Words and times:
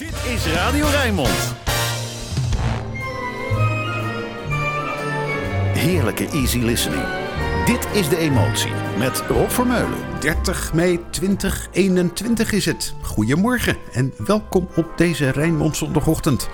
Dit 0.00 0.32
is 0.34 0.46
Radio 0.46 0.86
Rijnmond. 0.86 1.54
Heerlijke 5.74 6.28
easy 6.28 6.58
listening. 6.58 7.02
Dit 7.64 7.88
is 7.92 8.08
De 8.08 8.16
Emotie 8.16 8.72
met 8.98 9.22
Rob 9.28 9.50
Vermeulen. 9.50 9.98
30 10.20 10.74
mei 10.74 11.00
2021 11.10 12.52
is 12.52 12.64
het. 12.64 12.94
Goedemorgen 13.02 13.76
en 13.92 14.12
welkom 14.16 14.68
op 14.76 14.92
deze 14.96 15.30
Rijnmond 15.30 15.76
zondagochtend. 15.76 16.48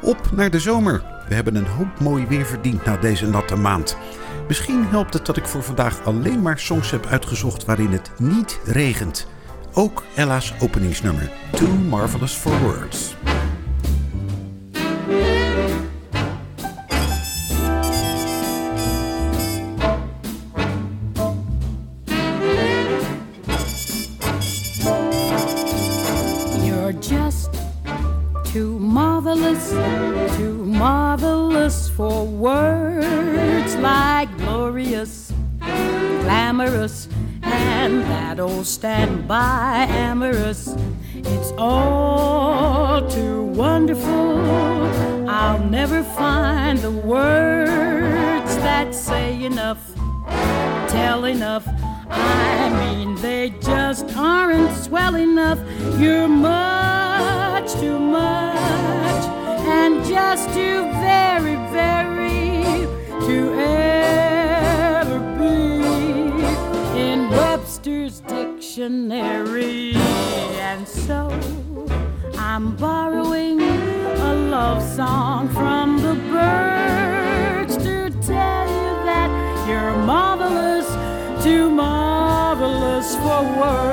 Op 0.00 0.30
naar 0.32 0.50
de 0.50 0.60
zomer. 0.60 1.02
We 1.28 1.34
hebben 1.34 1.54
een 1.54 1.66
hoop 1.66 2.00
mooi 2.00 2.26
weer 2.26 2.46
verdiend 2.46 2.84
na 2.84 2.96
deze 2.96 3.26
natte 3.26 3.56
maand. 3.56 3.96
Misschien 4.48 4.86
helpt 4.86 5.14
het 5.14 5.26
dat 5.26 5.36
ik 5.36 5.46
voor 5.46 5.62
vandaag 5.62 6.04
alleen 6.04 6.42
maar 6.42 6.58
songs 6.58 6.90
heb 6.90 7.06
uitgezocht 7.06 7.64
waarin 7.64 7.92
het 7.92 8.10
niet 8.18 8.60
regent. 8.64 9.26
Ook 9.74 10.02
Ella's 10.14 10.52
openingsnummer, 10.60 11.30
Too 11.52 11.68
Marvelous 11.68 12.32
for 12.32 12.60
Words. 12.60 13.14
Song 75.06 75.48
from 75.48 76.00
the 76.00 76.14
birds 76.30 77.76
to 77.76 78.08
tell 78.32 78.66
you 78.78 78.90
that 79.10 79.30
you're 79.68 79.96
marvelous, 80.06 80.88
too 81.42 81.68
marvelous 81.70 83.16
for 83.16 83.42
words. 83.58 83.91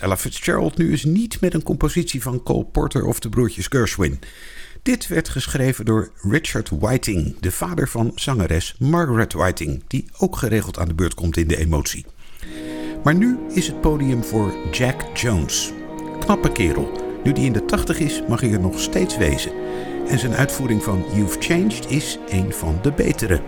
Ella 0.00 0.16
Fitzgerald 0.16 0.76
nu 0.76 0.92
is 0.92 1.04
niet 1.04 1.40
met 1.40 1.54
een 1.54 1.62
compositie 1.62 2.22
van 2.22 2.42
Cole 2.42 2.64
Porter 2.64 3.04
of 3.04 3.20
de 3.20 3.28
broertjes 3.28 3.66
Gershwin. 3.66 4.20
Dit 4.82 5.08
werd 5.08 5.28
geschreven 5.28 5.84
door 5.84 6.10
Richard 6.22 6.70
Whiting, 6.70 7.36
de 7.40 7.50
vader 7.50 7.88
van 7.88 8.12
zangeres 8.14 8.74
Margaret 8.78 9.32
Whiting, 9.32 9.82
die 9.86 10.04
ook 10.18 10.36
geregeld 10.36 10.78
aan 10.78 10.88
de 10.88 10.94
beurt 10.94 11.14
komt 11.14 11.36
in 11.36 11.48
de 11.48 11.56
emotie. 11.56 12.04
Maar 13.04 13.14
nu 13.14 13.38
is 13.48 13.66
het 13.66 13.80
podium 13.80 14.24
voor 14.24 14.54
Jack 14.70 15.16
Jones. 15.16 15.72
Knappe 16.20 16.52
kerel. 16.52 17.02
Nu 17.24 17.32
die 17.32 17.44
in 17.44 17.52
de 17.52 17.64
80 17.64 17.98
is, 17.98 18.22
mag 18.28 18.40
hij 18.40 18.52
er 18.52 18.60
nog 18.60 18.80
steeds 18.80 19.16
wezen. 19.16 19.52
En 20.08 20.18
zijn 20.18 20.34
uitvoering 20.34 20.82
van 20.82 21.04
You've 21.14 21.40
Changed 21.40 21.90
is 21.90 22.18
een 22.28 22.52
van 22.52 22.78
de 22.82 22.92
betere. 22.92 23.40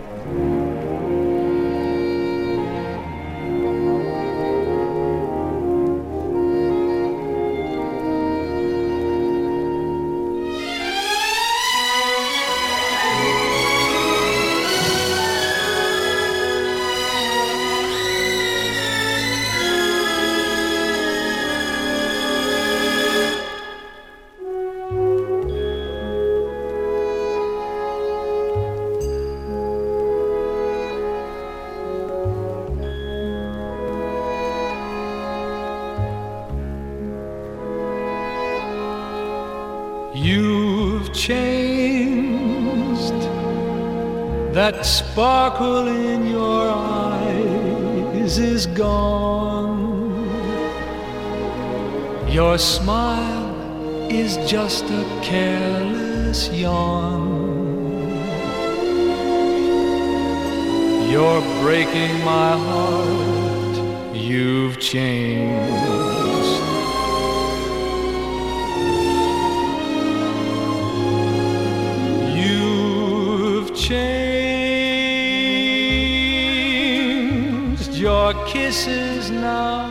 Your 77.97 78.31
kisses 78.45 79.31
now 79.31 79.89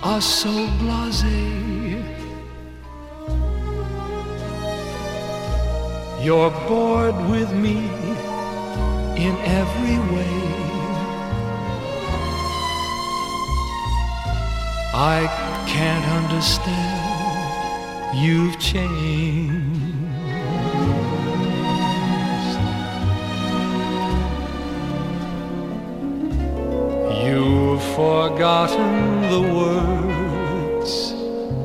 are 0.00 0.20
so 0.20 0.48
blasé. 0.78 1.98
You're 6.22 6.52
bored 6.68 7.16
with 7.28 7.52
me 7.52 7.78
in 9.26 9.34
every 9.60 9.98
way. 10.14 10.38
I 14.94 15.26
can't 15.66 16.06
understand 16.22 17.08
you've 18.16 18.56
changed. 18.60 19.67
Forgotten 27.98 29.22
the 29.22 29.42
words 29.58 30.92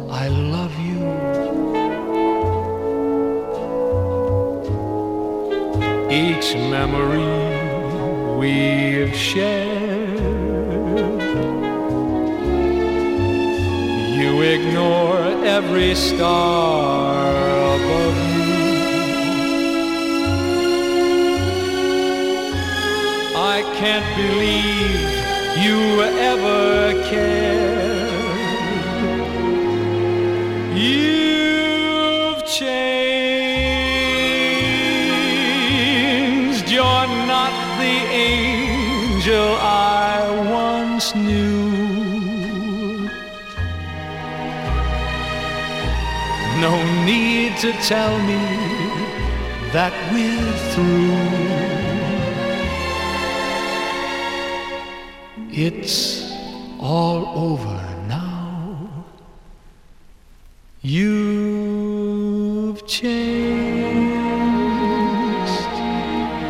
I 0.10 0.26
love 0.30 0.76
you. 0.90 1.02
Each 6.10 6.56
memory 6.76 7.34
we've 8.40 9.16
shared. 9.16 10.20
You 14.20 14.32
ignore 14.56 15.24
every 15.58 15.94
star 15.94 17.30
above 17.76 18.18
you. 18.34 18.54
I 23.56 23.58
can't 23.80 24.10
believe 24.18 24.73
ever 26.34 26.94
cared. 27.10 27.94
You've 30.76 32.42
changed. 32.46 32.74
You're 36.76 37.10
not 37.34 37.54
the 37.82 37.98
angel 38.30 39.50
I 39.60 40.14
once 40.64 41.08
knew. 41.14 41.70
No 46.66 46.74
need 47.06 47.52
to 47.58 47.72
tell 47.92 48.16
me 48.30 48.44
that 49.76 49.94
we're 50.12 50.58
through. 50.72 51.34
It's 55.56 56.23
all 56.84 57.26
over 57.52 57.80
now. 58.10 59.06
You've 60.82 62.86
changed. 62.86 64.04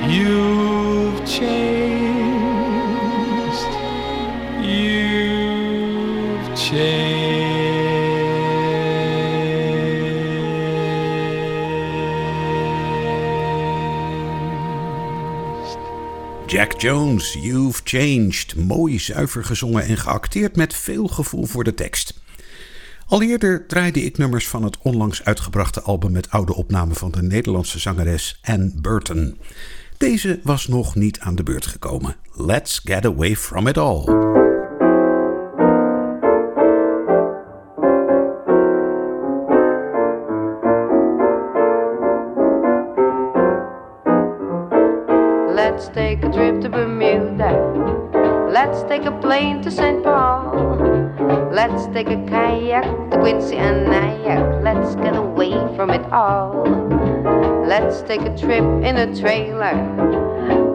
You've 0.10 1.24
changed. 1.24 2.14
You've 4.68 6.58
changed. 6.58 7.14
Jack 16.48 16.78
Jones, 16.78 17.36
You've 17.36 17.73
Changed. 18.00 18.56
Mooi, 18.56 19.00
zuiver 19.00 19.44
gezongen 19.44 19.84
en 19.84 19.98
geacteerd 19.98 20.56
met 20.56 20.74
veel 20.74 21.08
gevoel 21.08 21.46
voor 21.46 21.64
de 21.64 21.74
tekst. 21.74 22.22
Al 23.08 23.22
eerder 23.22 23.68
draaide 23.68 24.04
ik 24.04 24.18
nummers 24.18 24.48
van 24.48 24.64
het 24.64 24.78
onlangs 24.82 25.24
uitgebrachte 25.24 25.82
album 25.82 26.12
met 26.12 26.30
oude 26.30 26.56
opnamen 26.56 26.96
van 26.96 27.12
de 27.12 27.22
Nederlandse 27.22 27.80
zangeres 27.80 28.40
Anne 28.42 28.72
Burton. 28.76 29.38
Deze 29.98 30.40
was 30.44 30.68
nog 30.68 30.96
niet 30.96 31.20
aan 31.20 31.36
de 31.36 31.44
beurt 31.44 31.66
gekomen. 31.66 32.16
Let's 32.36 32.82
Get 32.84 33.06
Away 33.06 33.36
From 33.36 33.68
It 33.68 33.78
All. 33.78 34.43
Take 49.04 49.14
a 49.14 49.20
plane 49.20 49.62
to 49.62 49.70
St. 49.70 50.02
Paul. 50.02 50.80
Let's 51.52 51.88
take 51.88 52.08
a 52.08 52.24
kayak 52.26 52.86
to 53.12 53.18
Quincy 53.20 53.58
and 53.58 53.92
Nyack. 53.92 54.64
Let's 54.64 54.96
get 54.96 55.16
away 55.16 55.52
from 55.76 55.90
it 55.90 56.06
all. 56.12 56.64
Let's 57.68 58.02
take 58.04 58.22
a 58.22 58.38
trip 58.38 58.64
in 58.64 58.96
a 58.96 59.14
trailer. 59.14 59.76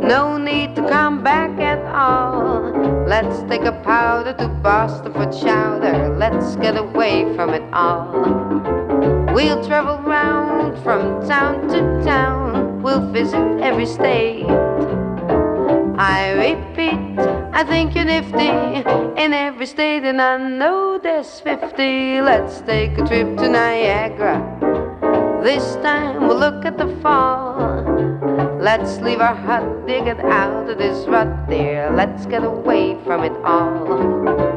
No 0.03 0.37
need 0.37 0.77
to 0.77 0.83
come 0.87 1.23
back 1.23 1.59
at 1.59 1.81
all. 1.87 2.69
Let's 3.09 3.41
take 3.49 3.65
a 3.65 3.73
powder 3.73 4.35
to 4.35 4.49
Boston 4.61 5.13
for 5.15 5.33
chowder. 5.33 6.15
Let's 6.19 6.57
get 6.57 6.77
away 6.77 7.35
from 7.35 7.55
it 7.55 7.65
all. 7.73 8.13
We'll 9.33 9.65
travel 9.65 10.05
round 10.05 10.77
from 10.83 11.27
town 11.27 11.69
to 11.69 12.05
town. 12.05 12.83
We'll 12.83 13.11
visit 13.11 13.41
every 13.63 13.87
state. 13.87 14.45
I 16.01 16.31
repeat, 16.31 17.19
I 17.53 17.65
think 17.65 17.97
you're 17.97 18.05
nifty 18.05 18.47
in 19.21 19.33
every 19.33 19.67
state, 19.67 20.05
and 20.05 20.23
I 20.23 20.39
know 20.39 20.97
there's 21.03 21.41
50. 21.41 22.21
Let's 22.21 22.61
take 22.61 22.93
a 22.99 23.05
trip 23.05 23.37
to 23.39 23.49
Niagara. 23.49 24.39
This 25.43 25.75
time 25.83 26.29
we'll 26.29 26.39
look 26.39 26.65
at 26.65 26.79
the 26.79 26.87
fall. 27.03 27.59
Let's 28.61 28.99
leave 29.01 29.21
our 29.21 29.35
hut, 29.35 29.89
dear, 29.89 30.05
get 30.05 30.21
out 30.21 30.71
of 30.71 30.79
this 30.79 31.05
rut, 31.09 31.49
dear. 31.49 31.91
Let's 31.91 32.27
get 32.27 32.45
away 32.45 32.97
from 33.05 33.25
it 33.25 33.33
all. 33.45 34.48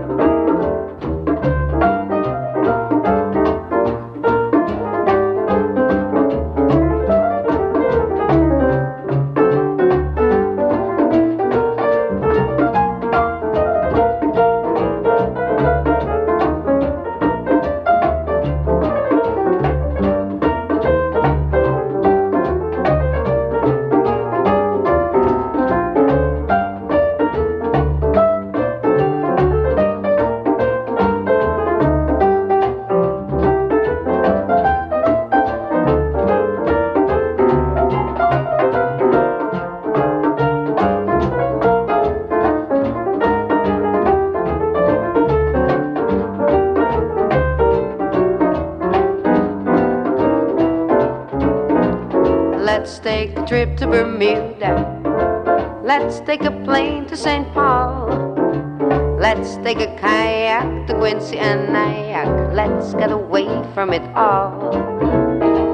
Let's 62.54 62.94
get 62.94 63.12
away 63.12 63.48
from 63.74 63.94
it 63.94 64.04
all. 64.16 64.72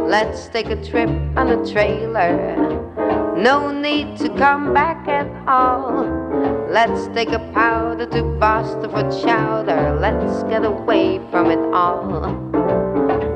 Let's 0.07 0.47
take 0.49 0.67
a 0.67 0.75
trip 0.83 1.09
on 1.35 1.49
a 1.49 1.65
trailer. 1.71 2.55
No 3.35 3.71
need 3.71 4.17
to 4.17 4.29
come 4.29 4.73
back 4.73 5.07
at 5.07 5.27
all. 5.47 6.05
Let's 6.69 7.07
take 7.15 7.29
a 7.29 7.39
powder 7.53 8.05
to 8.05 8.23
Boston 8.39 8.89
for 8.91 9.03
chowder. 9.21 9.97
Let's 9.99 10.43
get 10.43 10.65
away 10.65 11.19
from 11.31 11.49
it 11.49 11.59
all. 11.73 12.21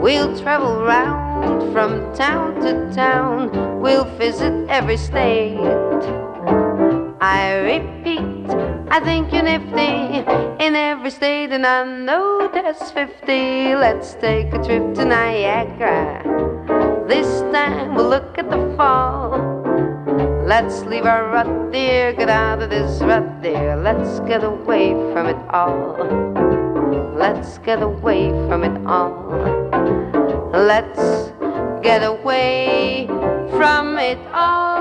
We'll 0.01 0.37
travel 0.39 0.83
round 0.83 1.73
from 1.73 2.13
town 2.13 2.61
to 2.61 2.93
town. 2.93 3.79
We'll 3.81 4.05
visit 4.17 4.69
every 4.69 4.97
state. 4.97 5.57
I 7.21 7.55
repeat, 7.57 8.47
I 8.93 8.99
think 8.99 9.31
you're 9.31 9.41
nifty 9.41 10.19
in 10.65 10.75
every 10.75 11.11
state, 11.11 11.53
and 11.53 11.65
I 11.65 11.85
know 11.85 12.49
there's 12.51 12.91
50. 12.91 13.73
Let's 13.75 14.15
take 14.15 14.47
a 14.47 14.61
trip 14.61 14.93
to 14.95 15.05
Niagara. 15.05 16.21
This 17.07 17.39
time 17.53 17.95
we'll 17.95 18.09
look 18.09 18.37
at 18.37 18.49
the 18.49 18.73
fall. 18.75 19.39
Let's 20.45 20.81
leave 20.81 21.05
our 21.05 21.31
rut, 21.31 21.71
dear, 21.71 22.11
get 22.11 22.27
out 22.27 22.61
of 22.61 22.69
this 22.69 22.99
rut, 22.99 23.41
dear. 23.41 23.77
Let's 23.77 24.19
get 24.27 24.43
away 24.43 24.91
from 25.13 25.27
it 25.27 25.39
all. 25.49 25.95
Let's 27.15 27.59
get 27.59 27.81
away 27.81 28.27
from 28.49 28.65
it 28.65 28.85
all. 28.85 30.51
Let's 30.51 31.31
get 31.81 32.03
away 32.03 33.07
from 33.51 33.97
it 33.99 34.19
all. 34.33 34.80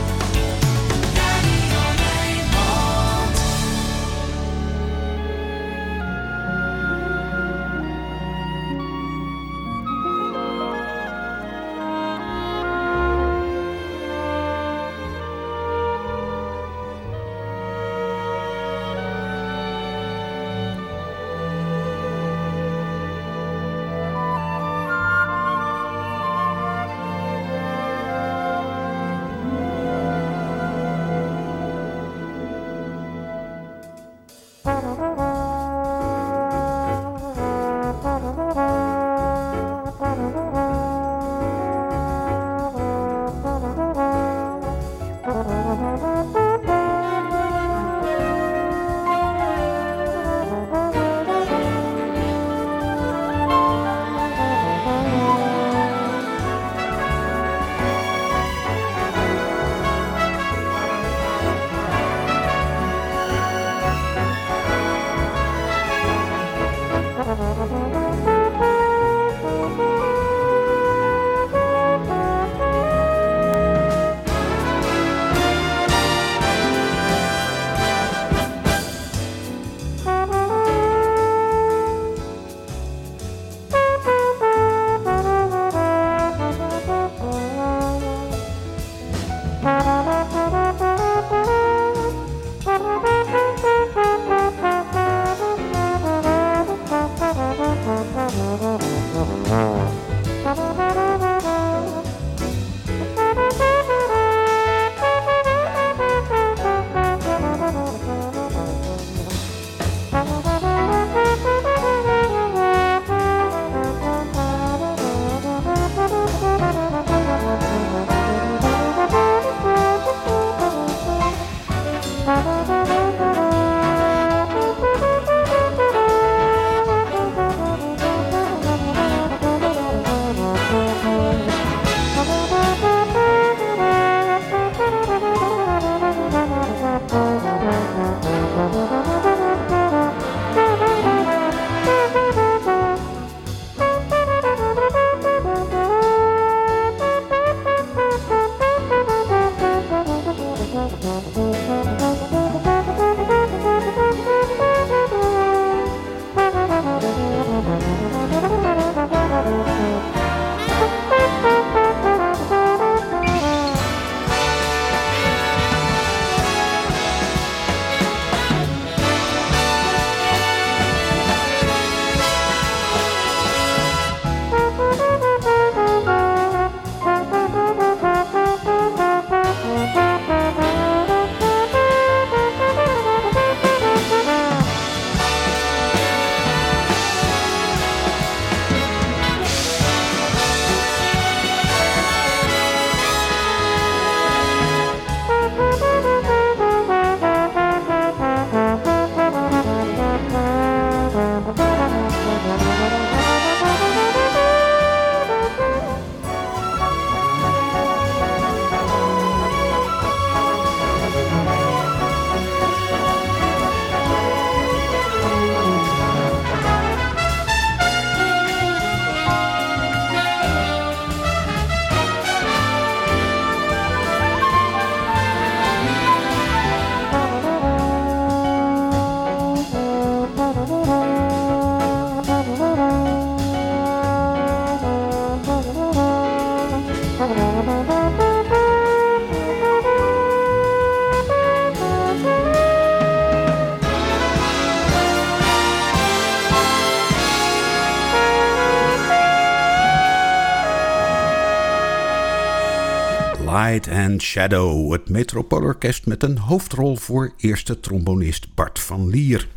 Light 253.85 253.99
and 253.99 254.21
Shadow, 254.21 254.91
het 254.91 255.09
Metropoolorkest 255.09 256.05
met 256.05 256.23
een 256.23 256.37
hoofdrol 256.37 256.95
voor 256.95 257.33
eerste 257.37 257.79
trombonist 257.79 258.55
Bart 258.55 258.79
van 258.79 259.09
Lier. 259.09 259.47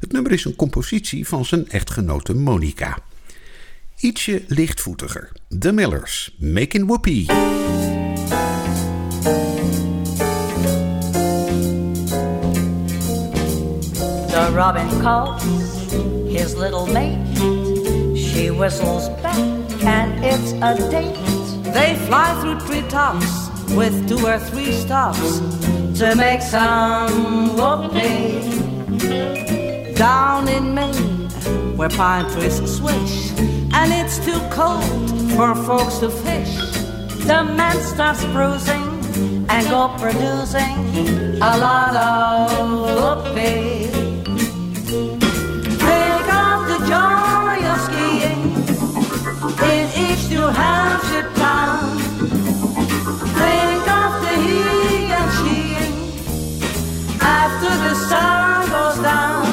Het 0.00 0.12
nummer 0.12 0.32
is 0.32 0.44
een 0.44 0.56
compositie 0.56 1.28
van 1.28 1.44
zijn 1.44 1.68
echtgenote 1.68 2.34
Monica. 2.34 2.98
Ietsje 3.96 4.42
lichtvoetiger. 4.46 5.32
The 5.58 5.72
Millers, 5.72 6.36
Making 6.38 6.86
Whoopie. 6.86 7.26
The 14.26 14.52
robin 14.54 15.00
calls 15.00 15.42
his 16.28 16.54
little 16.54 16.86
mate. 16.92 17.18
She 18.16 18.52
whistles 18.52 19.08
back, 19.22 19.38
and 19.84 20.24
it's 20.24 20.52
a 20.52 20.74
date. 20.90 21.18
They 21.72 21.96
fly 21.96 22.40
through 22.40 22.58
treetops 22.66 23.49
with 23.76 24.08
two 24.08 24.26
or 24.26 24.38
three 24.38 24.72
stops 24.72 25.38
to 25.98 26.14
make 26.16 26.42
some 26.42 27.56
whoopee. 27.56 28.40
Down 29.94 30.48
in 30.48 30.74
Maine, 30.74 31.28
where 31.76 31.88
pine 31.90 32.30
trees 32.32 32.56
swish, 32.76 33.30
and 33.72 33.92
it's 33.92 34.18
too 34.24 34.40
cold 34.50 35.10
for 35.36 35.54
folks 35.66 35.98
to 35.98 36.10
fish. 36.10 36.54
the 37.26 37.44
man 37.44 37.76
starts 37.82 38.24
bruising 38.26 38.88
and 39.48 39.68
go 39.68 39.94
producing 39.98 40.76
a 41.42 41.52
lot 41.64 41.94
of 41.96 43.26
whoopee. 43.26 43.88
The 46.70 46.78
joy 46.86 47.58
of 47.72 47.80
skiing 47.86 48.42
in 49.72 49.86
each 50.04 50.30
New 50.30 50.46
Hampshire 50.46 51.28
town. 51.34 51.99
After 57.30 57.72
the 57.86 57.94
sun 58.10 58.68
goes 58.76 58.98
down. 59.12 59.44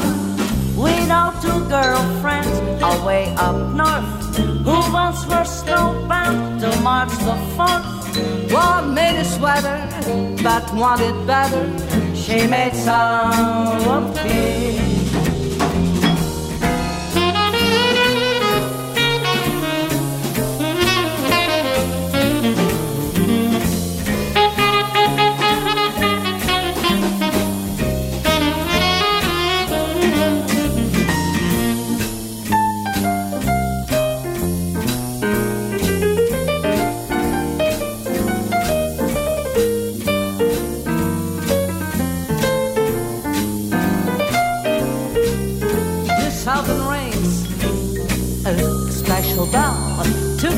We 0.83 0.93
know 1.09 1.27
two 1.43 1.59
girlfriends 1.75 2.55
away 2.91 3.23
up 3.45 3.57
north 3.81 4.17
who 4.65 4.77
once 5.01 5.21
were 5.31 5.47
snowbound 5.59 6.59
to 6.61 6.69
March 6.81 7.13
the 7.27 7.37
4th. 7.55 7.89
One 8.51 8.93
made 8.93 9.17
a 9.19 9.25
sweater 9.25 9.79
but 10.43 10.65
wanted 10.73 11.17
better. 11.27 11.65
She 12.15 12.47
made 12.47 12.73
some 12.73 13.77
whoopee. 13.85 14.86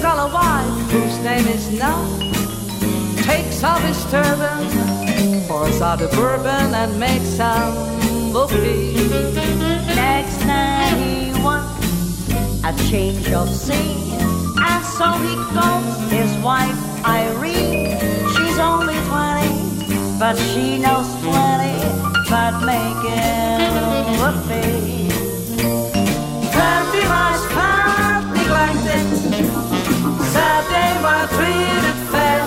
A 0.05 0.27
wife 0.33 0.91
whose 0.91 1.17
name 1.19 1.45
is 1.47 1.69
Nell 1.77 2.19
takes 3.23 3.63
off 3.63 3.81
his 3.81 4.01
turban 4.09 5.47
pours 5.47 5.81
out 5.81 6.01
a 6.01 6.07
bourbon 6.09 6.73
and 6.73 6.99
makes 6.99 7.27
some 7.37 7.73
whoopee 8.31 8.93
next 9.95 10.45
night 10.45 10.95
he 10.95 11.31
wants 11.43 12.29
a 12.63 12.89
change 12.89 13.29
of 13.31 13.49
scene 13.49 14.19
and 14.57 14.85
so 14.85 15.11
he 15.25 15.35
calls 15.53 16.11
his 16.11 16.31
wife 16.43 16.79
Irene. 17.05 17.97
She's 18.35 18.57
only 18.57 18.95
20 19.07 20.17
but 20.17 20.35
she 20.37 20.77
knows 20.77 21.07
plenty 21.23 21.75
about 22.27 22.63
making 22.63 23.73
whoopee 24.19 25.09
Very 26.51 27.05
much 27.07 27.58
treated 31.35 31.97
fair 32.11 32.45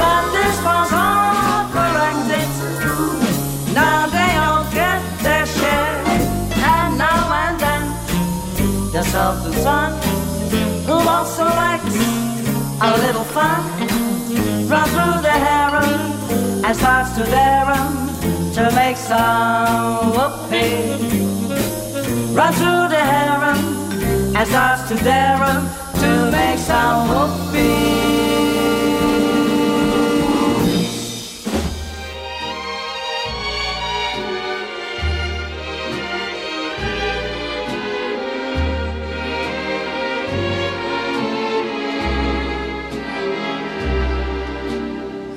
But 0.00 0.22
this 0.36 0.56
was 0.68 0.90
all 0.92 1.62
corrected 1.74 2.48
Now 3.74 4.06
they 4.16 4.30
all 4.44 4.64
get 4.80 5.00
their 5.24 5.46
share. 5.46 5.98
And 6.74 6.98
now 6.98 7.22
and 7.44 7.56
then 7.64 7.84
The 8.92 9.02
sultan's 9.02 9.62
son 9.62 9.92
also 11.16 11.44
likes 11.44 11.96
a 12.82 12.90
little 13.04 13.24
fun. 13.36 13.60
Runs 14.68 14.90
through 14.94 15.20
the 15.28 15.36
harem 15.46 16.64
And 16.64 16.76
starts 16.76 17.10
to 17.16 17.24
dare 17.24 17.70
'em 17.78 17.92
To 18.56 18.62
make 18.80 18.96
some 18.96 20.12
whoopee. 20.16 21.30
Run 22.38 22.52
through 22.60 22.88
the 22.94 23.02
harem 23.12 23.58
and 24.36 24.48
starts 24.48 24.88
to 24.88 24.94
dare 24.96 25.42
'em 25.42 25.79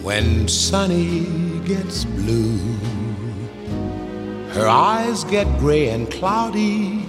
When 0.03 0.47
Sunny 0.47 1.25
gets 1.65 2.05
blue, 2.05 2.57
her 4.49 4.67
eyes 4.67 5.23
get 5.23 5.47
gray 5.57 5.89
and 5.89 6.11
cloudy, 6.11 7.03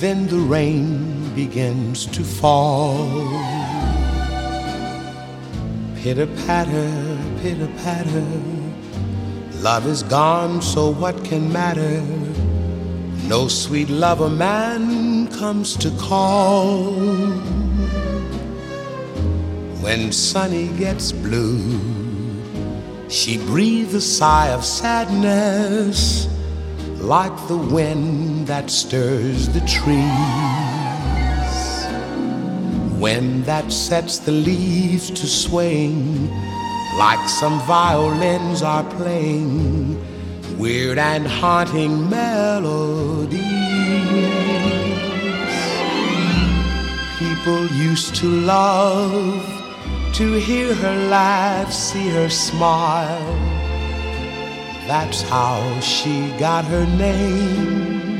then 0.00 0.26
the 0.26 0.36
rain 0.36 1.11
begins 1.34 2.06
to 2.06 2.22
fall. 2.22 3.08
Pitter 5.96 6.26
patter, 6.46 7.18
pitter 7.40 7.68
patter, 7.78 8.26
love 9.62 9.86
is 9.86 10.02
gone, 10.02 10.60
so 10.60 10.90
what 10.90 11.24
can 11.24 11.52
matter? 11.52 12.02
No 13.28 13.48
sweet 13.48 13.88
lover 13.88 14.28
man 14.28 15.28
comes 15.28 15.76
to 15.76 15.90
call. 15.92 16.92
When 19.80 20.12
Sunny 20.12 20.68
gets 20.78 21.12
blue, 21.12 21.80
she 23.08 23.38
breathes 23.38 23.94
a 23.94 24.00
sigh 24.00 24.48
of 24.48 24.64
sadness 24.64 26.28
like 26.98 27.36
the 27.48 27.56
wind 27.56 28.46
that 28.46 28.70
stirs 28.70 29.48
the 29.48 29.60
trees. 29.60 30.71
When 33.02 33.42
that 33.42 33.72
sets 33.72 34.18
the 34.18 34.30
leaves 34.30 35.10
to 35.10 35.26
swing 35.26 36.30
like 36.96 37.28
some 37.28 37.58
violins 37.62 38.62
are 38.62 38.84
playing 38.94 39.98
weird 40.56 40.98
and 40.98 41.26
haunting 41.26 42.08
melodies. 42.08 43.42
People 47.18 47.66
used 47.74 48.14
to 48.22 48.28
love 48.28 49.42
to 50.14 50.34
hear 50.34 50.72
her 50.72 51.08
laugh, 51.08 51.72
see 51.72 52.08
her 52.10 52.30
smile. 52.30 53.34
That's 54.86 55.22
how 55.22 55.80
she 55.80 56.30
got 56.38 56.64
her 56.66 56.86
name. 56.86 58.11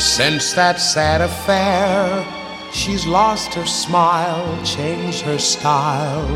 Since 0.00 0.54
that 0.54 0.80
sad 0.80 1.20
affair, 1.20 2.26
she's 2.72 3.06
lost 3.06 3.52
her 3.52 3.66
smile, 3.66 4.64
changed 4.64 5.20
her 5.20 5.38
style. 5.38 6.26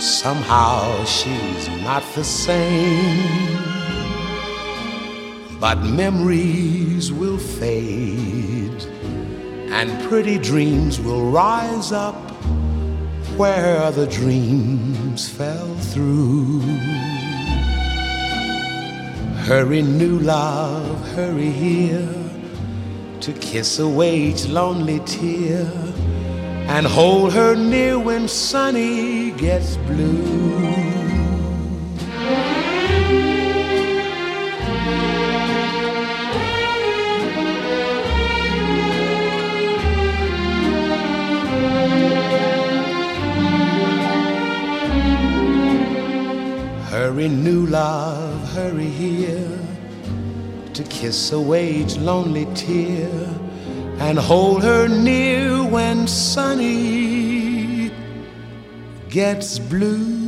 Somehow 0.00 1.04
she's 1.04 1.68
not 1.82 2.04
the 2.14 2.22
same. 2.22 3.58
But 5.58 5.82
memories 5.82 7.12
will 7.12 7.36
fade 7.36 8.80
and 9.72 10.00
pretty 10.08 10.38
dreams 10.38 11.00
will 11.00 11.32
rise 11.32 11.90
up 11.90 12.14
where 13.36 13.78
other 13.78 14.06
dreams 14.06 15.28
fell 15.28 15.74
through. 15.90 16.60
Hurry, 19.48 19.82
new 19.82 20.20
love, 20.20 21.08
hurry 21.16 21.50
here 21.50 22.21
to 23.22 23.32
kiss 23.34 23.78
away 23.78 24.16
each 24.16 24.48
lonely 24.48 24.98
tear 25.06 25.64
and 26.66 26.84
hold 26.84 27.32
her 27.32 27.54
near 27.54 27.96
when 27.96 28.26
Sunny 28.26 29.30
gets 29.30 29.76
blue. 29.76 30.60
Hurry, 46.90 47.28
new 47.28 47.66
love, 47.66 48.52
hurry 48.52 48.88
here 48.88 49.81
to 50.74 50.82
kiss 50.84 51.32
away 51.32 51.70
each 51.70 51.96
lonely 51.96 52.46
tear 52.54 53.08
and 53.98 54.18
hold 54.18 54.62
her 54.62 54.88
near 54.88 55.62
when 55.64 56.08
Sunny 56.08 57.90
gets 59.08 59.58
blue. 59.58 60.22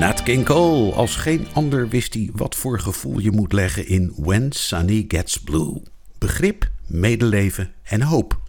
Nat 0.00 0.22
King 0.22 0.44
Cole. 0.44 0.92
Als 0.92 1.16
geen 1.16 1.46
ander 1.52 1.88
wist 1.88 2.14
hij 2.14 2.30
wat 2.32 2.54
voor 2.54 2.80
gevoel 2.80 3.18
je 3.18 3.30
moet 3.30 3.52
leggen 3.52 3.86
in 3.86 4.12
When 4.16 4.52
Sunny 4.52 5.04
Gets 5.08 5.40
Blue. 5.40 5.82
Begrip, 6.18 6.70
medeleven 6.86 7.72
en 7.82 8.02
hoop. 8.02 8.40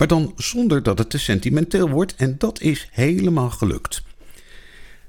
Maar 0.00 0.08
dan 0.08 0.32
zonder 0.36 0.82
dat 0.82 0.98
het 0.98 1.10
te 1.10 1.18
sentimenteel 1.18 1.88
wordt 1.88 2.14
en 2.16 2.34
dat 2.38 2.60
is 2.60 2.88
helemaal 2.92 3.50
gelukt. 3.50 4.02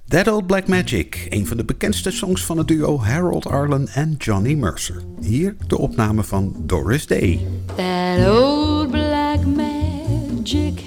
That 0.08 0.27
Old 0.27 0.47
Black 0.47 0.67
Magic, 0.67 1.27
een 1.30 1.47
van 1.47 1.58
de 1.58 1.63
bekendste 1.63 2.12
songs 2.12 2.45
van 2.45 2.58
het 2.58 2.67
duo 2.67 2.99
Harold 2.99 3.47
Arlen 3.47 3.88
en 3.88 4.15
Johnny 4.17 4.54
Mercer. 4.54 5.04
Hier 5.21 5.56
de 5.67 5.77
opname 5.77 6.23
van 6.23 6.56
Doris 6.58 7.08
Day. 7.08 7.47
That 7.75 8.27
old 8.27 8.91
black 8.91 9.45
magic 9.45 10.82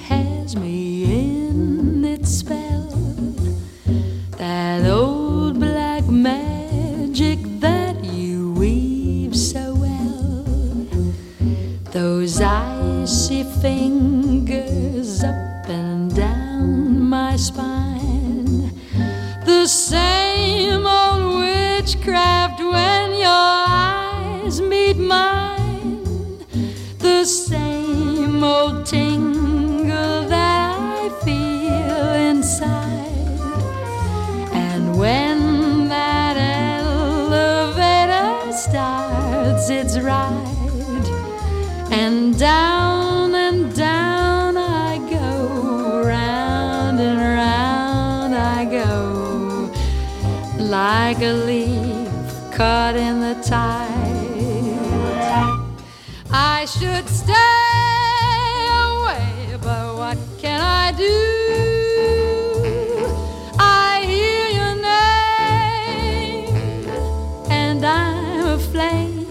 when 22.07 23.15
your 23.15 23.29
eyes 23.31 24.61
meet 24.61 24.97
mine. 24.97 26.05
The 26.99 27.25
same 27.25 28.45
old 28.45 28.85
tingle 28.87 30.29
that 30.29 30.77
I 30.79 31.09
feel 31.25 32.13
inside. 32.31 33.39
And 34.53 34.99
when 34.99 35.89
that 35.89 36.37
elevator 36.83 38.53
starts 38.53 39.71
its 39.71 39.99
ride, 39.99 41.09
and 41.91 42.39
down 42.39 43.35
and 43.35 43.75
down 43.75 44.57
I 44.59 44.99
go, 45.11 46.03
round 46.05 47.01
and 47.01 47.19
round 47.19 48.35
I 48.35 48.65
go, 48.65 49.71
like 50.59 51.23
a 51.23 51.33
leaf 51.33 51.64
caught 52.55 52.95
in 52.95 53.19
the 53.19 53.35
tide. 53.43 53.91
I 56.31 56.67
should 56.67 57.09
stay 57.09 57.35
away, 58.87 59.57
but 59.61 59.97
what 59.97 60.17
can 60.39 60.61
I 60.61 60.93
do? 60.93 61.19
I 63.59 64.05
hear 64.07 64.47
your 64.61 64.77
name, 64.95 66.55
and 67.51 67.85
I'm 67.85 68.47
aflame. 68.47 69.27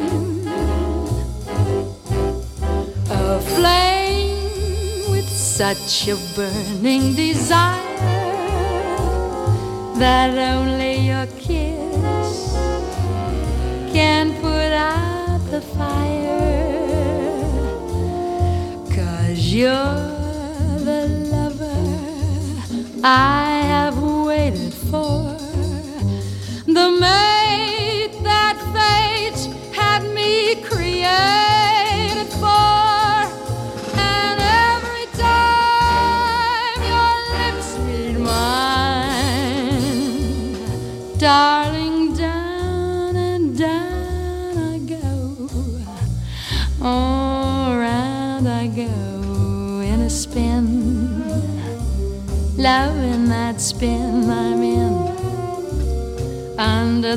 Aflame 3.09 5.11
with 5.11 5.29
such 5.29 6.09
a 6.09 6.17
burning 6.35 7.15
desire 7.15 7.81
that 9.95 10.37
only 10.55 10.97
your 11.07 11.25
kiss 11.39 11.62
the 15.53 15.61
fire. 15.61 17.43
Cause 18.95 19.53
you're 19.53 19.69
the 20.89 21.01
lover 21.31 21.79
I 23.03 23.61
have 23.73 24.01
waited 24.01 24.73
for, 24.73 25.37
the 26.65 26.89
mate 27.05 28.17
that 28.23 28.57
fate 28.73 29.41
had 29.75 30.01
me 30.15 30.55
created 30.63 31.42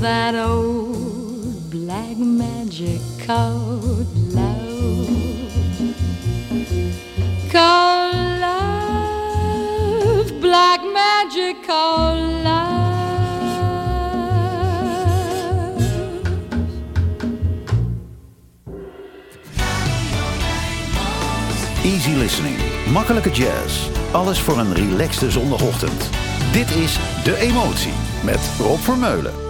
that 0.01 0.35
old 0.35 1.71
black 1.71 2.17
magic 2.17 3.01
called 3.27 4.07
love. 4.35 5.09
Called 7.51 8.41
love, 8.41 10.41
black 10.41 10.81
magic 10.83 11.63
called 11.67 12.45
love. 12.45 12.85
Easy 21.85 22.11
listening, 22.11 22.57
makkelijke 22.93 23.31
jazz. 23.31 23.89
Alles 24.13 24.41
voor 24.41 24.59
een 24.59 24.75
relaxte 24.75 25.31
zondagochtend. 25.31 26.11
Dit 26.53 26.71
is 26.71 26.99
De 27.25 27.37
Emotie 27.39 27.93
met 28.25 28.41
Rob 28.59 28.79
Vermeulen. 28.79 29.46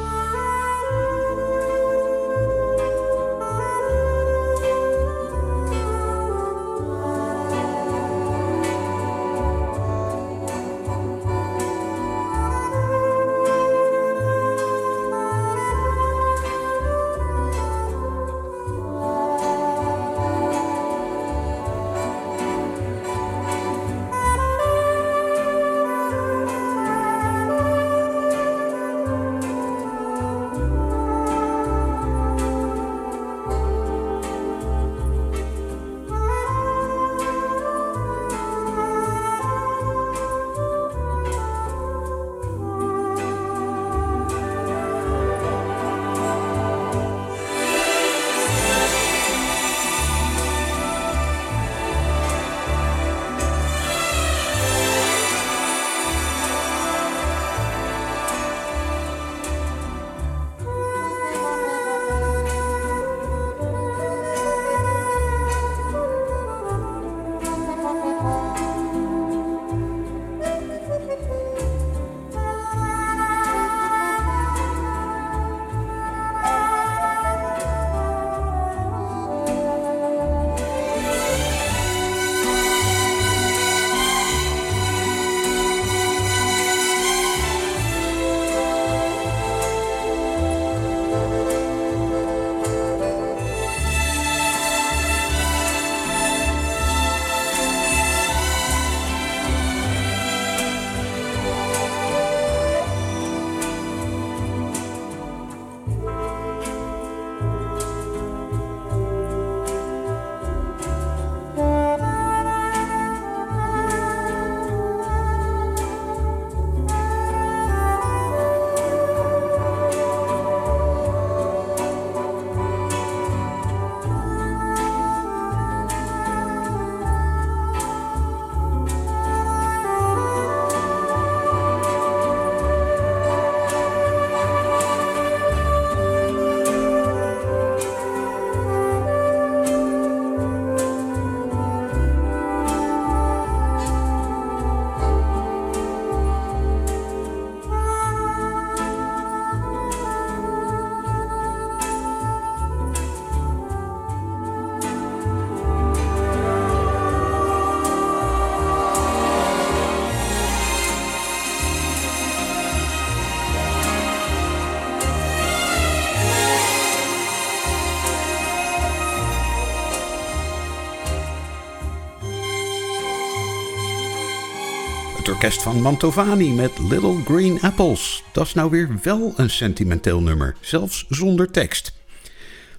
Orkest 175.46 175.64
van 175.64 175.82
Mantovani 175.82 176.52
met 176.52 176.78
Little 176.78 177.22
Green 177.24 177.60
Apples. 177.60 178.22
Dat 178.32 178.46
is 178.46 178.54
nou 178.54 178.70
weer 178.70 178.98
wel 179.02 179.32
een 179.36 179.50
sentimenteel 179.50 180.20
nummer, 180.20 180.56
zelfs 180.60 181.06
zonder 181.08 181.50
tekst. 181.50 181.92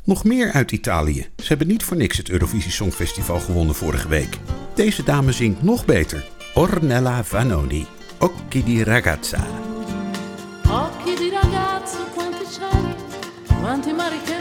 Nog 0.04 0.24
meer 0.24 0.52
uit 0.52 0.72
Italië. 0.72 1.28
Ze 1.36 1.48
hebben 1.48 1.68
niet 1.68 1.84
voor 1.84 1.98
niks 1.98 2.18
het 2.18 2.30
Eurovisie 2.30 2.72
Songfestival 2.72 3.40
gewonnen 3.40 3.76
vorige 3.76 4.08
week. 4.08 4.38
Deze 4.76 5.04
dame 5.04 5.32
zingt 5.32 5.64
nog 5.64 5.86
beter. 5.86 6.26
Ornella 6.54 7.24
Vanoni, 7.24 7.86
Occhi 8.20 8.64
di 8.64 8.84
ragazza. 8.84 9.48
Occhi 10.70 11.16
di 11.16 11.30
ragazzo, 11.30 11.98
quanti 12.16 12.46
cieli, 12.52 12.96
quanti 13.62 13.94
mari 13.94 14.20
che. 14.26 14.38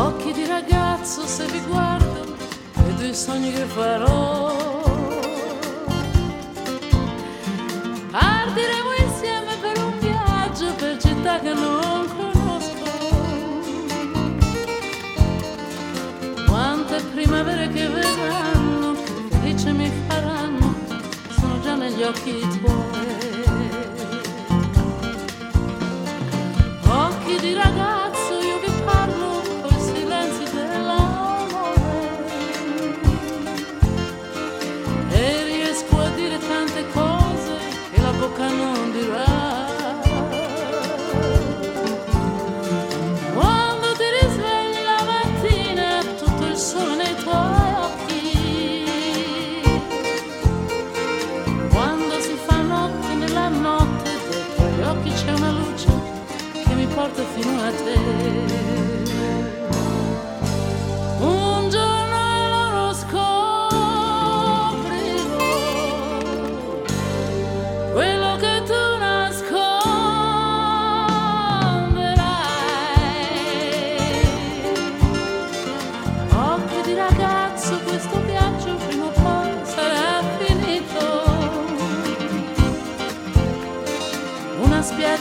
Occhi 0.00 0.32
di 0.32 0.46
ragazzo, 0.46 1.26
se 1.26 1.44
vi 1.46 1.60
guardo, 1.68 1.99
i 3.04 3.14
sogni 3.14 3.52
che 3.52 3.64
farò. 3.64 4.54
Partiremo 8.10 8.92
insieme 8.98 9.56
per 9.60 9.78
un 9.82 9.98
viaggio 9.98 10.74
per 10.74 10.96
città 10.98 11.38
che 11.40 11.54
non 11.54 12.06
conosco. 12.16 12.90
Quante 16.46 17.02
primavere 17.14 17.68
che 17.68 17.88
verranno, 17.88 18.92
che 18.92 19.36
felice 19.36 19.72
mi 19.72 19.90
faranno, 20.06 20.74
sono 21.38 21.60
già 21.60 21.74
negli 21.76 22.02
occhi 22.02 22.40
tuoi. 22.62 23.19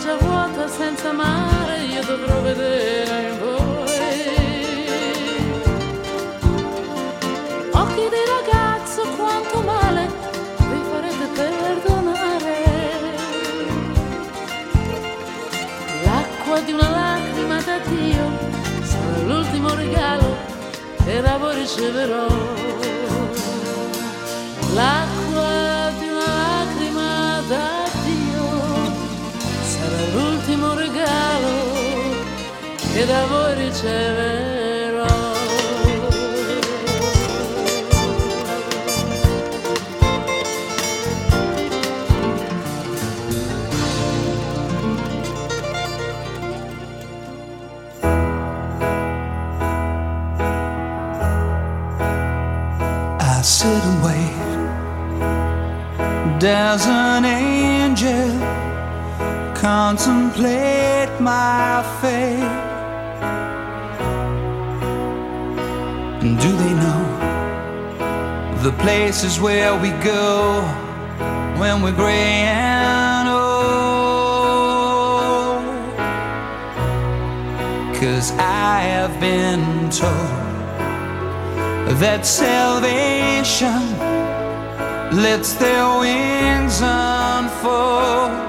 Spiaggia 0.10 0.17
vuota 0.17 0.67
senza 0.67 1.12
mare, 1.12 1.84
io 1.84 2.04
dovrò 2.04 2.41
vedere 2.41 3.30
in 3.30 3.39
voi. 3.39 3.88
Occhi 7.72 8.10
di 8.15 8.24
ragazzo, 8.36 9.02
quanto 9.17 9.62
male 9.62 10.08
vi 10.58 10.82
farete 10.91 11.26
perdonare. 11.36 12.58
L'acqua 16.04 16.60
di 16.62 16.72
una 16.72 16.89
lacrima 16.89 17.62
da 17.62 17.78
Dio 17.86 18.32
sarà 18.84 19.17
l'ultimo 19.26 19.74
regalo 19.76 20.38
che 21.04 21.22
da 21.22 21.38
voi 21.38 21.56
riceverò. 21.56 22.28
L'acqua 24.74 25.69
regalo 31.00 31.48
che 32.94 33.06
riceverò. 33.56 35.08
I 53.20 53.42
sit 53.42 53.84
and 53.84 54.04
wait. 54.04 54.38
Does 56.40 56.86
an 56.88 57.26
angel 57.26 57.49
contemplate 59.70 61.14
my 61.20 61.84
fate? 62.02 62.58
And 66.24 66.34
do 66.44 66.52
they 66.62 66.74
know 66.84 67.04
the 68.66 68.74
places 68.84 69.40
where 69.40 69.74
we 69.84 69.92
go 70.14 70.62
when 71.62 71.76
we're 71.84 72.00
gray 72.04 72.34
and 72.50 73.30
old? 73.30 73.40
Cause 78.02 78.28
I 78.72 78.76
have 78.96 79.14
been 79.20 79.66
told 80.02 80.38
that 82.04 82.22
salvation 82.26 83.82
lets 85.26 85.54
their 85.62 85.86
wings 86.02 86.82
unfold. 86.82 88.49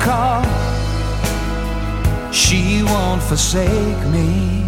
come 0.00 0.44
call. 0.44 0.44
She 2.32 2.82
won't 2.82 3.22
forsake 3.22 4.02
me. 4.08 4.64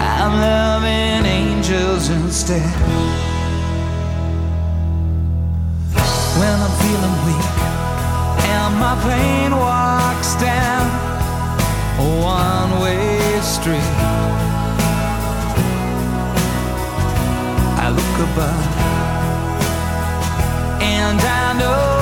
I'm 0.00 0.32
loving 0.40 1.24
angels 1.26 2.10
instead. 2.10 2.62
When 6.38 6.54
I'm 6.64 6.74
feeling 6.82 7.16
weak 7.26 7.50
and 8.54 8.72
my 8.78 8.94
pain 9.08 9.50
walks 9.52 10.34
down 10.36 10.86
a 11.98 12.06
one 12.22 12.80
way 12.82 13.40
street, 13.40 13.94
I 17.84 17.88
look 17.90 18.16
above 18.28 18.88
and 20.80 21.20
I 21.20 21.58
know 21.58 21.97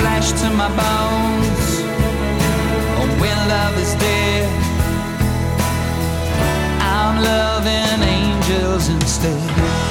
flesh 0.00 0.32
to 0.32 0.48
my 0.50 0.68
bones. 0.80 1.68
Oh, 2.98 3.08
when 3.20 3.38
love 3.54 3.76
is 3.84 3.94
dead, 4.06 4.48
I'm 6.80 7.22
loving 7.22 8.02
angels 8.18 8.88
instead. 8.88 9.89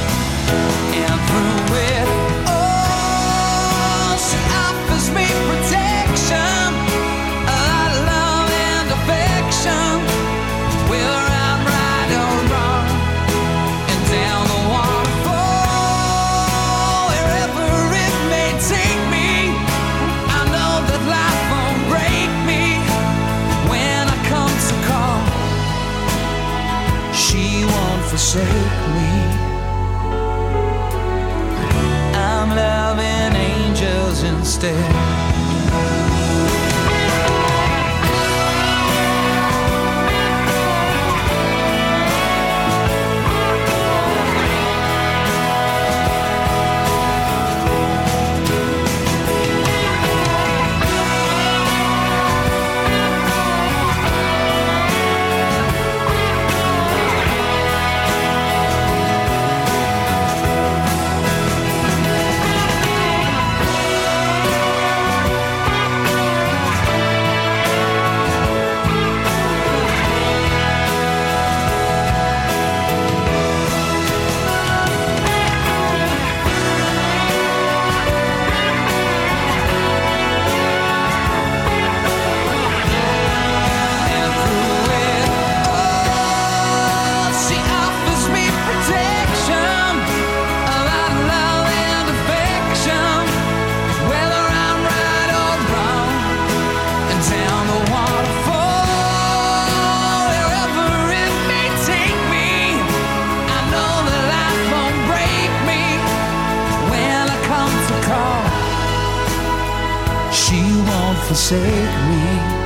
Me. 111.56 112.58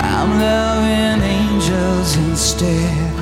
I'm 0.00 0.38
loving 0.38 1.22
angels 1.22 2.16
instead. 2.16 3.14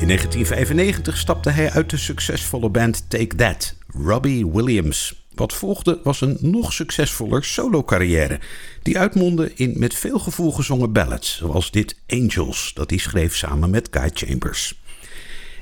In 0.00 0.08
1995 0.08 1.16
stapte 1.16 1.50
hij 1.50 1.70
uit 1.70 1.90
de 1.90 1.96
succesvolle 1.96 2.68
band 2.68 3.04
Take 3.10 3.36
That, 3.36 3.74
Robbie 4.04 4.46
Williams. 4.46 5.24
Wat 5.34 5.52
volgde 5.52 6.00
was 6.02 6.20
een 6.20 6.38
nog 6.40 6.72
succesvoller 6.72 7.44
solo-carrière, 7.44 8.40
die 8.82 8.98
uitmondde 8.98 9.52
in 9.54 9.74
met 9.76 9.94
veel 9.94 10.18
gevoel 10.18 10.52
gezongen 10.52 10.92
ballads, 10.92 11.36
zoals 11.36 11.70
dit 11.70 11.96
Angels, 12.08 12.72
dat 12.74 12.90
hij 12.90 12.98
schreef 12.98 13.36
samen 13.36 13.70
met 13.70 13.88
Guy 13.90 14.10
Chambers. 14.14 14.81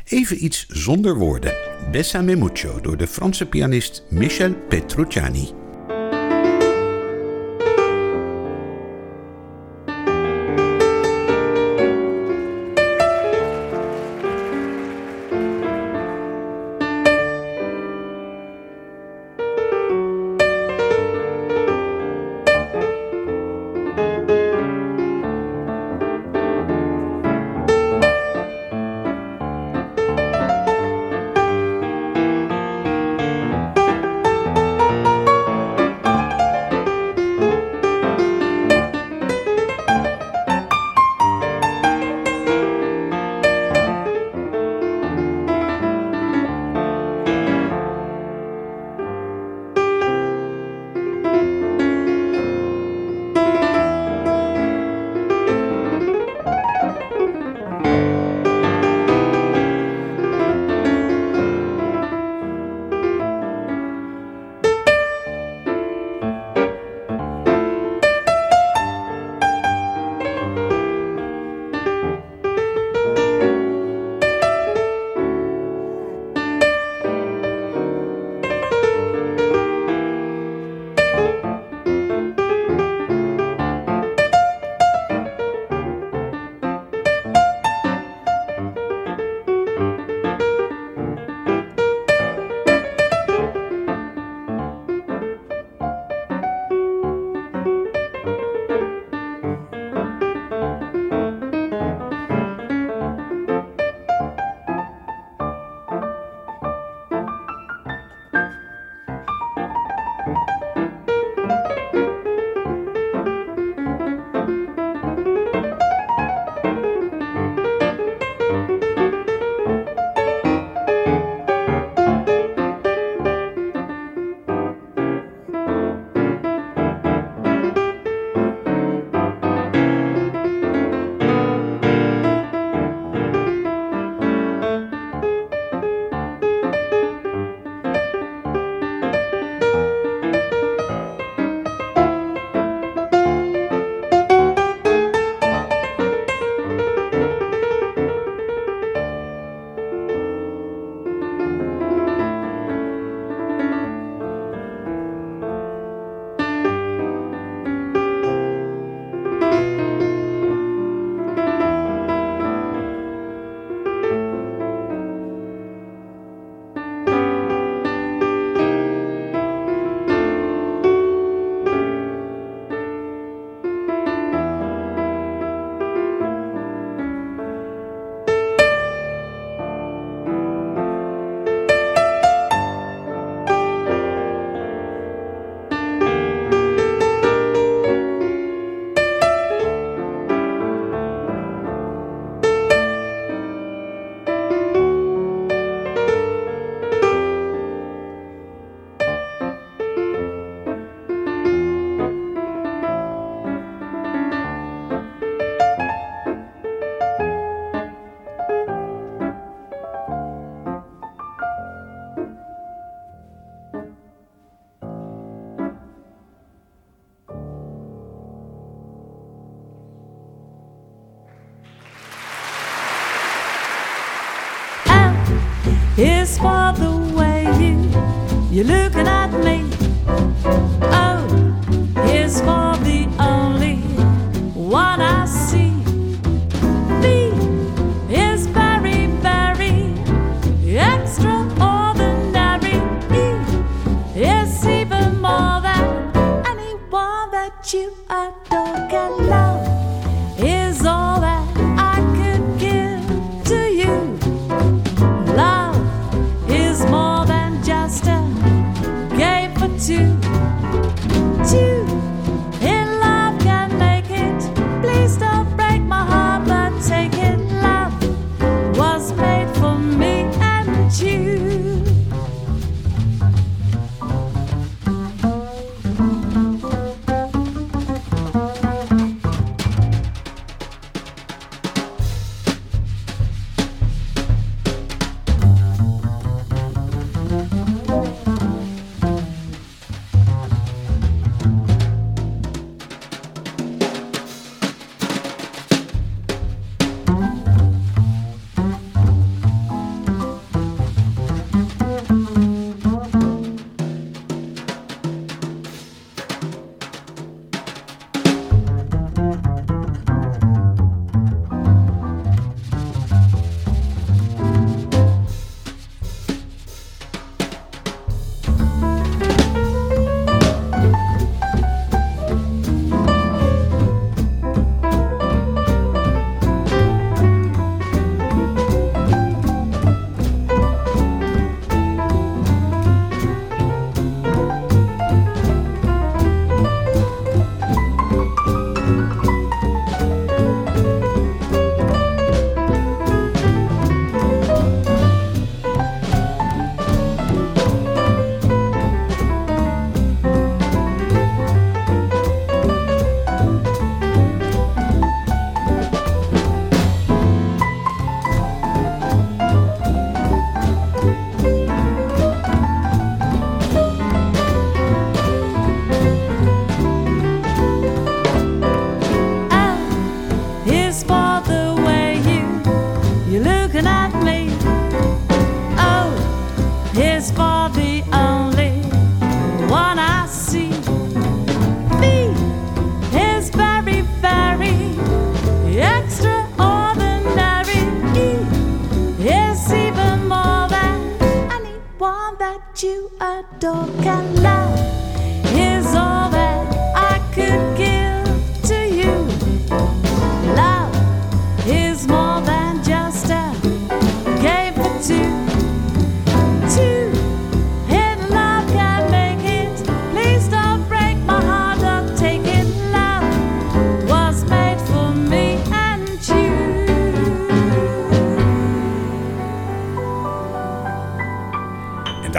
Even 0.04 0.44
iets 0.44 0.66
zonder 0.68 1.14
woorden. 1.16 1.54
Bessame 1.92 2.36
mucho 2.36 2.80
door 2.80 2.96
de 2.96 3.06
Franse 3.06 3.46
pianist 3.46 4.04
Michel 4.10 4.54
Petrucciani. 4.68 5.59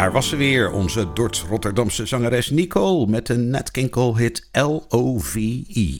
Daar 0.01 0.11
was 0.11 0.29
ze 0.29 0.35
weer, 0.35 0.71
onze 0.71 1.13
Dorts-Rotterdamse 1.13 2.05
zangeres 2.05 2.49
Nicole 2.49 3.07
met 3.07 3.29
een 3.29 3.49
Nat 3.49 3.71
King 3.71 4.17
hit 4.17 4.49
L-O-V-E. 4.51 5.97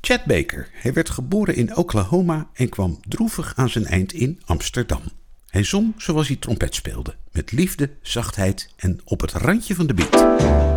Chad 0.00 0.24
Baker, 0.24 0.68
hij 0.72 0.92
werd 0.92 1.10
geboren 1.10 1.54
in 1.54 1.76
Oklahoma 1.76 2.48
en 2.52 2.68
kwam 2.68 3.00
droevig 3.08 3.52
aan 3.56 3.68
zijn 3.68 3.86
eind 3.86 4.12
in 4.12 4.40
Amsterdam. 4.44 5.02
Hij 5.46 5.64
zong 5.64 5.94
zoals 5.96 6.26
hij 6.26 6.36
trompet 6.36 6.74
speelde, 6.74 7.14
met 7.32 7.52
liefde, 7.52 7.90
zachtheid 8.02 8.68
en 8.76 9.00
op 9.04 9.20
het 9.20 9.32
randje 9.32 9.74
van 9.74 9.86
de 9.86 9.94
beat. 9.94 10.69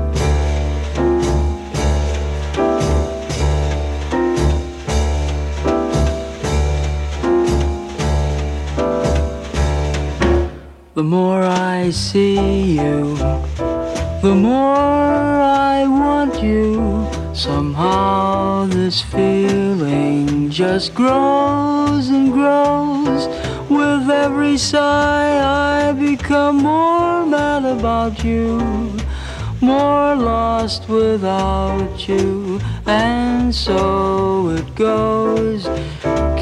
The 10.96 11.02
more 11.04 11.41
I 11.41 11.89
see 11.89 12.78
you, 12.78 13.16
the 14.22 14.36
more 14.36 15.41
I 15.41 15.88
want 15.88 16.44
you. 16.44 17.10
Somehow 17.34 18.68
this 18.68 19.02
feeling 19.02 20.52
just 20.52 20.94
grows 20.94 22.10
and 22.10 22.32
grows. 22.32 23.28
With 23.72 24.08
every 24.08 24.56
sigh, 24.56 25.89
I 25.89 25.94
become 25.94 26.58
more 26.58 27.26
mad 27.26 27.66
about 27.66 28.24
you, 28.24 28.60
more 29.64 30.16
lost 30.16 30.89
without 30.89 32.07
you, 32.07 32.59
and 32.86 33.53
so 33.53 34.49
it 34.49 34.76
goes. 34.76 35.66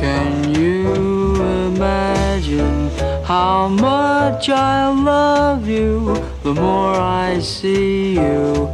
Can 0.02 0.56
you 0.56 1.36
imagine 1.68 2.90
how 3.24 3.68
much 3.68 4.50
I 4.50 4.90
love 4.90 5.68
you? 5.68 6.16
The 6.44 6.54
more 6.54 6.96
I 6.96 7.40
see 7.40 8.16
you 8.16 8.68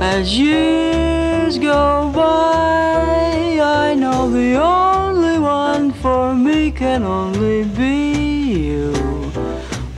as 0.00 0.38
years 0.38 1.58
go 1.58 2.10
by, 2.14 3.58
I 3.60 3.94
know 3.94 4.30
the 4.30 4.54
only 4.54 5.38
one 5.40 5.92
for 5.92 6.34
me 6.34 6.70
can 6.70 7.02
only 7.02 7.64
be 7.64 8.68
you. 8.68 8.92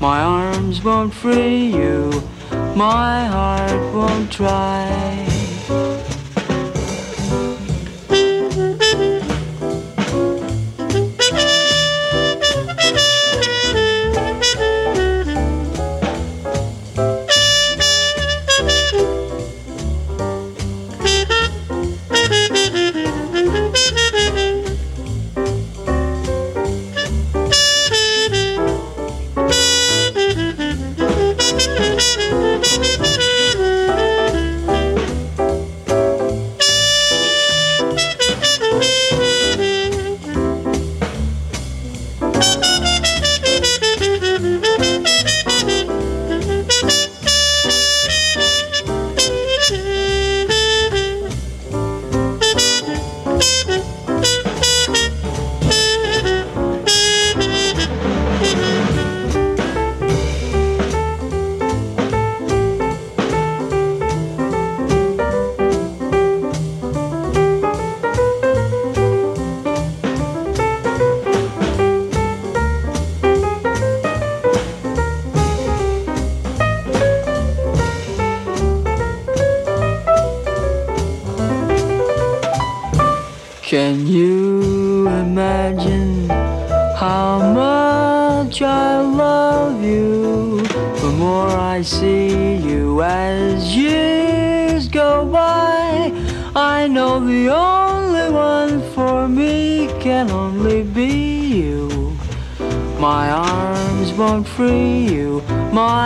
My 0.01 0.23
arms 0.23 0.83
won't 0.83 1.13
free 1.13 1.67
you, 1.67 2.20
my 2.77 3.25
heart 3.25 3.95
won't 3.95 4.31
try. 4.31 5.20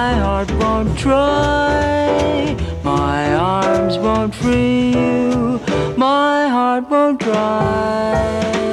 My 0.05 0.15
heart 0.27 0.51
won't 0.61 0.99
try. 0.99 2.55
My 2.83 3.35
arms 3.35 3.97
won't 3.97 4.35
free 4.35 4.93
you, 4.93 5.59
my 5.97 6.47
heart 6.57 6.85
won't 6.91 7.21
try. 7.21 8.64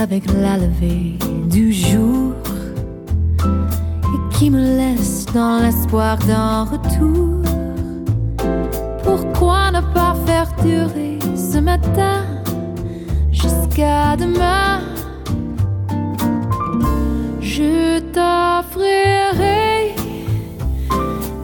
Avec 0.00 0.24
la 0.32 0.56
levée 0.56 1.18
du 1.50 1.72
jour 1.74 2.32
et 3.44 4.34
qui 4.34 4.48
me 4.50 4.58
laisse 4.58 5.26
dans 5.26 5.60
l'espoir 5.60 6.16
d'un 6.26 6.64
retour. 6.64 7.42
Pourquoi 9.04 9.70
ne 9.72 9.80
pas 9.92 10.14
faire 10.24 10.48
durer 10.64 11.18
ce 11.36 11.58
matin 11.58 12.24
jusqu'à 13.30 14.16
demain? 14.16 14.80
Je 17.42 17.98
t'offrirai 18.14 19.94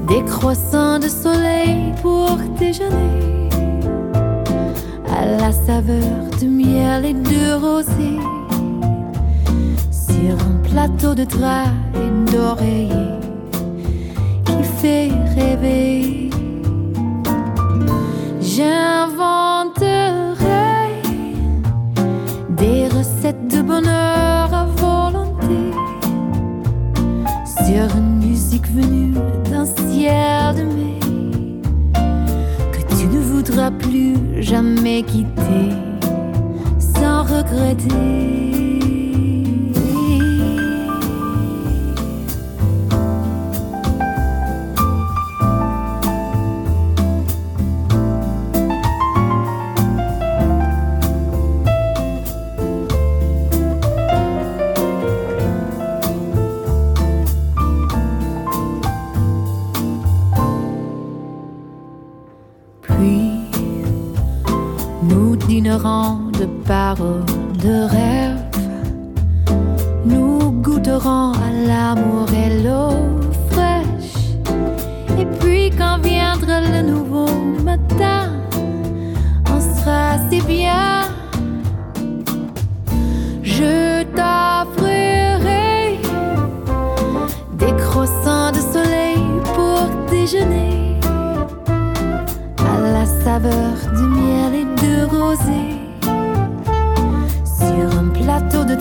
des 0.09 0.23
croissants 0.25 0.99
de 0.99 1.09
soleil 1.09 1.93
pour 2.01 2.39
déjeuner 2.59 3.51
à 5.15 5.27
la 5.27 5.53
saveur 5.53 6.31
de 6.41 6.47
miel 6.47 7.05
et 7.05 7.15
de 7.15 7.55
rosée 7.61 8.26
plateau 10.77 11.14
de 11.14 11.24
drap 11.24 11.72
et 11.95 12.11
d'oreiller 12.31 13.16
qui 14.45 14.62
fait 14.79 15.11
rêver. 15.35 16.29
J'inventerai 18.43 19.87
des 22.59 22.89
recettes 22.89 23.49
de 23.51 23.62
bonheur 23.62 24.53
à 24.53 24.66
volonté 24.77 25.62
sur 27.62 27.87
une 27.97 28.18
musique 28.27 28.68
venue 28.68 29.14
d'un 29.51 29.64
ciel 29.64 30.57
de 30.59 30.64
mai 30.77 31.01
que 32.72 32.83
tu 32.97 33.07
ne 33.07 33.20
voudras 33.31 33.70
plus 33.70 34.43
jamais 34.43 35.03
quitter 35.03 35.70
sans 36.79 37.22
regretter. 37.22 38.76
arôme 66.97 67.53
de 67.59 67.86
rêve. 67.88 68.36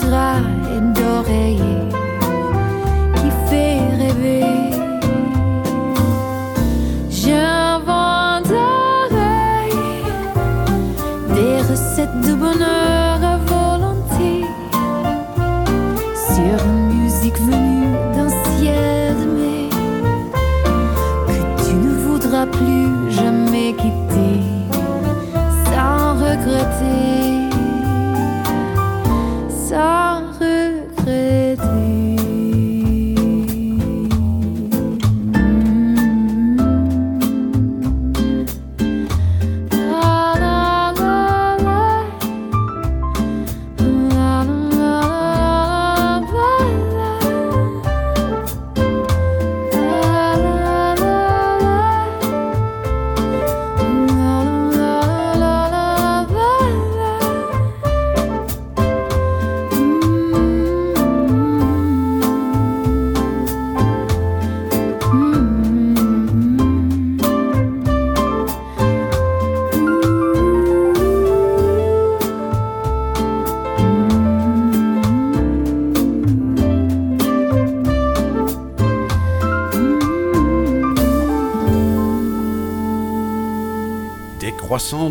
Plateau 0.06 0.64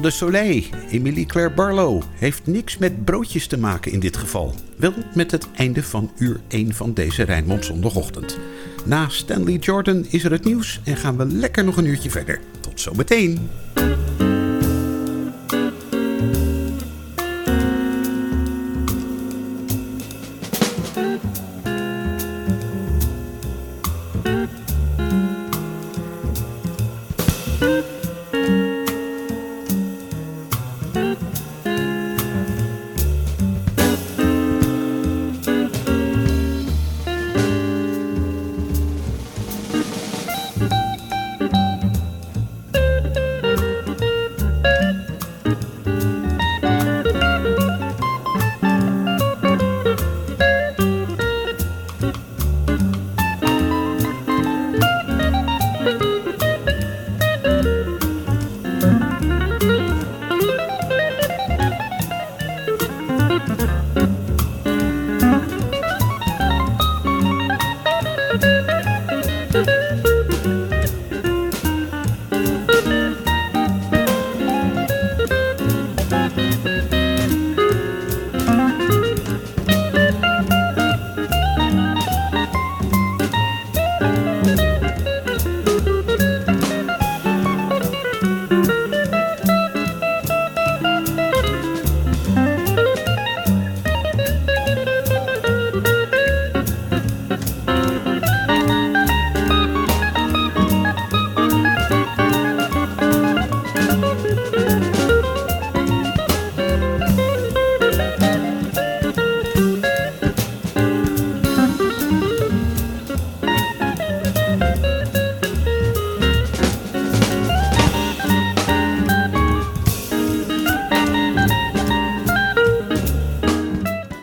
de 0.05 0.11
soleil. 0.11 0.63
Emily 0.91 1.25
Claire 1.25 1.55
Barlow 1.55 2.03
heeft 2.15 2.47
niks 2.47 2.79
met 2.79 3.05
broodjes 3.05 3.47
te 3.47 3.59
maken 3.59 3.93
in 3.93 4.01
dit 4.01 4.17
geval. 4.17 4.55
Wel 4.77 4.93
met 5.15 5.31
het 5.31 5.47
einde 5.55 5.83
van 5.83 6.11
uur 6.19 6.41
1 6.49 6.75
van 6.75 6.95
deze 6.95 7.23
Rijnmond 7.23 7.65
zondagochtend. 7.65 8.39
Na 8.85 9.09
Stanley 9.09 9.57
Jordan 9.57 10.07
is 10.09 10.25
er 10.25 10.31
het 10.31 10.45
nieuws 10.45 10.81
en 10.85 10.97
gaan 10.97 11.17
we 11.17 11.27
lekker 11.27 11.65
nog 11.65 11.77
een 11.77 11.87
uurtje 11.87 12.11
verder. 12.11 12.41
Tot 12.61 12.81
zometeen. 12.81 13.49